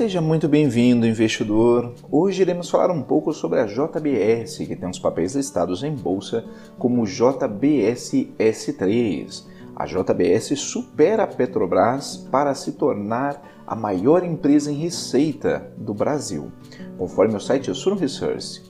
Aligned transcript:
Seja 0.00 0.16
muito 0.18 0.48
bem-vindo, 0.48 1.06
investidor. 1.06 1.92
Hoje 2.10 2.40
iremos 2.40 2.70
falar 2.70 2.90
um 2.90 3.02
pouco 3.02 3.34
sobre 3.34 3.60
a 3.60 3.66
JBS, 3.66 4.56
que 4.56 4.74
tem 4.74 4.88
os 4.88 4.98
papéis 4.98 5.34
listados 5.34 5.82
em 5.82 5.94
bolsa 5.94 6.42
como 6.78 7.02
JBSS3. 7.02 9.44
A 9.76 9.84
JBS 9.84 10.58
supera 10.58 11.24
a 11.24 11.26
Petrobras 11.26 12.16
para 12.16 12.54
se 12.54 12.72
tornar 12.72 13.42
a 13.66 13.76
maior 13.76 14.24
empresa 14.24 14.72
em 14.72 14.76
receita 14.76 15.70
do 15.76 15.92
Brasil, 15.92 16.50
conforme 16.96 17.36
o 17.36 17.40
site 17.40 17.74
Sun 17.74 17.96
Research. 17.96 18.69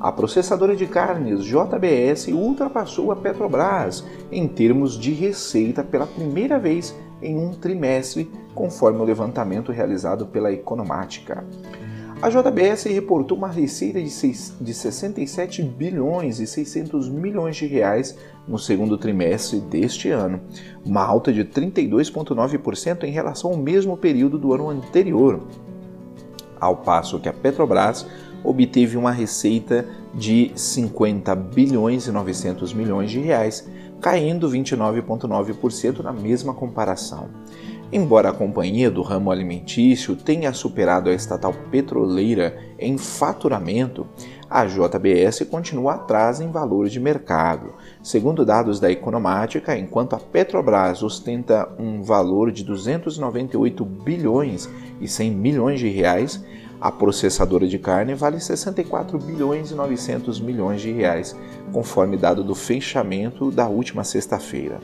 A 0.00 0.12
processadora 0.12 0.76
de 0.76 0.86
carnes 0.86 1.44
JBS 1.44 2.28
ultrapassou 2.28 3.10
a 3.10 3.16
Petrobras 3.16 4.04
em 4.30 4.46
termos 4.46 4.96
de 4.96 5.12
receita 5.12 5.82
pela 5.82 6.06
primeira 6.06 6.56
vez 6.56 6.94
em 7.20 7.36
um 7.36 7.52
trimestre, 7.52 8.30
conforme 8.54 9.00
o 9.00 9.04
levantamento 9.04 9.72
realizado 9.72 10.24
pela 10.26 10.52
Economática. 10.52 11.44
A 12.22 12.28
JBS 12.30 12.84
reportou 12.84 13.36
uma 13.36 13.48
receita 13.48 14.00
de 14.00 14.74
67 14.74 15.62
bilhões 15.62 16.38
e 16.38 16.46
600 16.46 17.08
milhões 17.08 17.56
de 17.56 17.66
reais 17.66 18.16
no 18.46 18.58
segundo 18.58 18.98
trimestre 18.98 19.60
deste 19.60 20.10
ano, 20.10 20.40
uma 20.84 21.04
alta 21.04 21.32
de 21.32 21.44
32,9% 21.44 23.02
em 23.02 23.10
relação 23.10 23.50
ao 23.50 23.56
mesmo 23.56 23.96
período 23.96 24.38
do 24.38 24.52
ano 24.52 24.68
anterior, 24.68 25.42
ao 26.60 26.76
passo 26.78 27.20
que 27.20 27.28
a 27.28 27.32
Petrobras 27.32 28.04
obteve 28.44 28.96
uma 28.96 29.10
receita 29.10 29.86
de 30.14 30.52
50 30.54 31.34
bilhões 31.34 32.06
e 32.06 32.12
900 32.12 32.72
milhões 32.72 33.10
de 33.10 33.18
reais, 33.18 33.68
caindo 34.00 34.48
29,9% 34.48 36.00
na 36.00 36.12
mesma 36.12 36.54
comparação. 36.54 37.28
Embora 37.90 38.28
a 38.28 38.34
companhia 38.34 38.90
do 38.90 39.00
ramo 39.00 39.30
alimentício 39.30 40.14
tenha 40.14 40.52
superado 40.52 41.08
a 41.08 41.14
estatal 41.14 41.54
petroleira 41.70 42.58
em 42.78 42.98
faturamento, 42.98 44.06
a 44.50 44.66
JBS 44.66 45.46
continua 45.50 45.94
atrás 45.94 46.38
em 46.38 46.50
valor 46.50 46.88
de 46.88 47.00
mercado. 47.00 47.72
Segundo 48.02 48.44
dados 48.44 48.78
da 48.78 48.92
Economática, 48.92 49.76
enquanto 49.76 50.14
a 50.14 50.18
Petrobras 50.18 51.02
ostenta 51.02 51.66
um 51.78 52.02
valor 52.02 52.52
de 52.52 52.62
298 52.62 53.84
bilhões 53.86 54.68
e 55.00 55.08
100 55.08 55.30
milhões 55.30 55.80
de 55.80 55.88
reais, 55.88 56.44
a 56.80 56.92
processadora 56.92 57.66
de 57.66 57.78
carne 57.78 58.14
vale 58.14 58.40
64 58.40 59.18
bilhões 59.18 59.70
e 59.70 59.74
900 59.74 60.40
milhões 60.40 60.80
de 60.80 60.92
reais, 60.92 61.36
conforme 61.72 62.16
dado 62.16 62.44
do 62.44 62.54
fechamento 62.54 63.50
da 63.50 63.68
última 63.68 64.04
sexta-feira. 64.04 64.80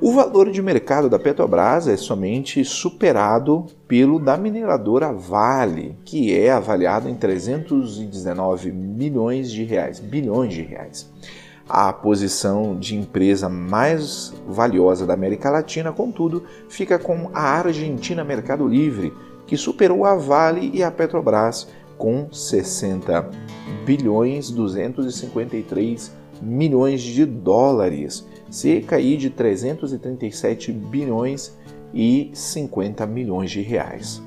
O 0.00 0.12
valor 0.12 0.50
de 0.50 0.60
mercado 0.60 1.08
da 1.08 1.18
Petrobras 1.18 1.88
é 1.88 1.96
somente 1.96 2.64
superado 2.64 3.66
pelo 3.88 4.18
da 4.18 4.36
mineradora 4.36 5.12
Vale, 5.12 5.96
que 6.04 6.34
é 6.38 6.50
avaliado 6.50 7.08
em 7.08 7.14
319 7.14 8.70
milhões 8.70 9.50
de 9.50 9.64
reais, 9.64 10.00
bilhões 10.00 10.52
de 10.52 10.62
reais. 10.62 11.10
A 11.66 11.90
posição 11.92 12.78
de 12.78 12.94
empresa 12.94 13.48
mais 13.48 14.34
valiosa 14.46 15.06
da 15.06 15.14
América 15.14 15.48
Latina, 15.48 15.90
contudo, 15.92 16.44
fica 16.68 16.98
com 16.98 17.30
a 17.32 17.40
Argentina 17.40 18.22
Mercado 18.22 18.68
Livre, 18.68 19.14
que 19.46 19.56
superou 19.56 20.04
a 20.04 20.14
Vale 20.14 20.70
e 20.72 20.82
a 20.82 20.90
Petrobras 20.90 21.68
com 21.96 22.28
60 22.32 23.30
bilhões 23.84 24.50
253 24.50 26.12
milhões 26.42 27.02
de 27.02 27.24
dólares, 27.24 28.26
cerca 28.50 28.96
aí 28.96 29.16
de 29.16 29.30
337 29.30 30.72
bilhões 30.72 31.56
e 31.92 32.30
50 32.34 33.06
milhões 33.06 33.50
de 33.50 33.62
reais. 33.62 34.20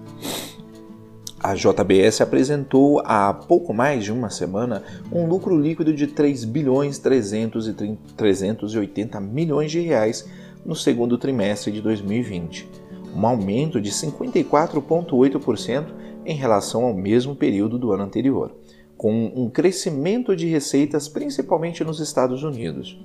A 1.40 1.54
JBS 1.54 2.22
apresentou 2.22 3.00
há 3.06 3.32
pouco 3.34 3.74
mais 3.74 4.04
de 4.04 4.12
uma 4.12 4.30
semana 4.30 4.84
um 5.12 5.28
lucro 5.28 5.58
líquido 5.58 5.94
de 5.94 6.08
3 6.08 6.44
bilhões 6.46 6.98
380 6.98 9.22
milhões 9.22 9.72
de 9.72 9.80
reais 9.80 10.28
no 10.66 10.76
segundo 10.76 11.18
trimestre 11.18 11.72
de 11.72 11.80
2020 11.80 12.87
um 13.18 13.26
aumento 13.26 13.82
de 13.82 13.90
54,8% 13.92 15.88
em 16.24 16.36
relação 16.36 16.86
ao 16.86 16.94
mesmo 16.94 17.36
período 17.36 17.80
do 17.80 17.92
ano 17.92 18.04
anterior, 18.04 18.54
com 18.96 19.32
um 19.36 19.50
crescimento 19.50 20.36
de 20.36 20.46
receitas 20.46 21.08
principalmente 21.08 21.84
nos 21.84 22.00
Estados 22.00 22.44
Unidos. 22.44 22.96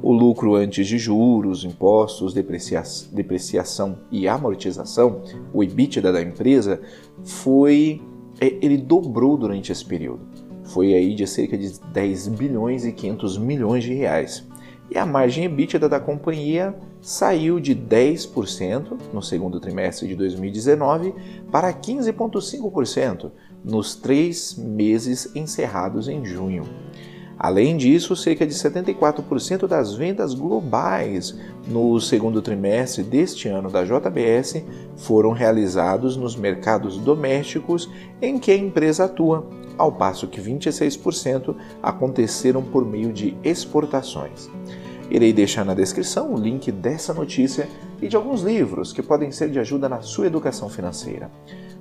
O 0.00 0.12
lucro 0.12 0.54
antes 0.54 0.86
de 0.86 0.98
juros, 0.98 1.64
impostos, 1.64 2.32
depreciação 2.32 3.98
e 4.12 4.28
amortização, 4.28 5.22
o 5.52 5.64
EBITDA 5.64 6.12
da 6.12 6.22
empresa, 6.22 6.80
foi 7.24 8.00
é, 8.40 8.46
ele 8.62 8.76
dobrou 8.76 9.36
durante 9.36 9.72
esse 9.72 9.84
período. 9.84 10.20
Foi 10.62 10.94
aí 10.94 11.12
de 11.14 11.26
cerca 11.26 11.58
de 11.58 11.80
10 11.92 12.28
bilhões 12.28 12.84
e 12.84 12.92
500 12.92 13.38
milhões 13.38 13.82
de 13.82 13.94
reais. 13.94 14.46
E 14.90 14.98
a 14.98 15.04
margem 15.04 15.44
EBITDA 15.44 15.88
da 15.88 15.98
companhia 15.98 16.74
saiu 17.00 17.60
de 17.60 17.74
10% 17.74 18.98
no 19.12 19.22
segundo 19.22 19.60
trimestre 19.60 20.08
de 20.08 20.14
2019 20.14 21.14
para 21.50 21.72
15,5% 21.72 23.30
nos 23.64 23.94
três 23.94 24.56
meses 24.56 25.34
encerrados 25.34 26.08
em 26.08 26.24
junho. 26.24 26.64
Além 27.38 27.76
disso, 27.76 28.16
cerca 28.16 28.46
de 28.46 28.54
74% 28.54 29.66
das 29.66 29.94
vendas 29.94 30.32
globais 30.32 31.38
no 31.68 32.00
segundo 32.00 32.40
trimestre 32.40 33.02
deste 33.02 33.46
ano 33.46 33.70
da 33.70 33.84
JBS 33.84 34.64
foram 34.96 35.32
realizados 35.32 36.16
nos 36.16 36.34
mercados 36.34 36.96
domésticos 36.96 37.90
em 38.22 38.38
que 38.38 38.50
a 38.50 38.56
empresa 38.56 39.04
atua, 39.04 39.46
ao 39.76 39.92
passo 39.92 40.26
que 40.26 40.40
26% 40.40 41.54
aconteceram 41.82 42.62
por 42.62 42.86
meio 42.86 43.12
de 43.12 43.36
exportações. 43.44 44.48
Irei 45.10 45.32
deixar 45.32 45.64
na 45.64 45.74
descrição 45.74 46.34
o 46.34 46.38
link 46.38 46.70
dessa 46.72 47.14
notícia 47.14 47.68
e 48.02 48.08
de 48.08 48.16
alguns 48.16 48.42
livros 48.42 48.92
que 48.92 49.02
podem 49.02 49.30
ser 49.30 49.50
de 49.50 49.58
ajuda 49.58 49.88
na 49.88 50.02
sua 50.02 50.26
educação 50.26 50.68
financeira. 50.68 51.30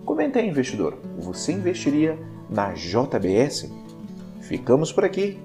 Comente 0.06 0.38
aí, 0.38 0.48
investidor, 0.48 0.98
você 1.18 1.52
investiria 1.52 2.20
na 2.50 2.74
JBS? 2.74 3.72
Ficamos 4.42 4.92
por 4.92 5.04
aqui 5.04 5.40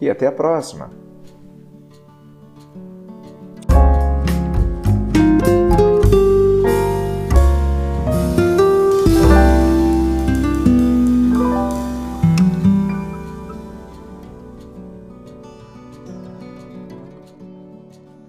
e 0.00 0.10
até 0.10 0.26
a 0.26 0.32
próxima! 0.32 0.99